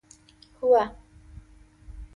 [0.59, 0.83] هوه